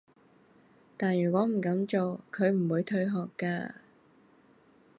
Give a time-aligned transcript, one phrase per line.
[0.97, 3.71] 但如果唔噉做，佢唔會退學㗎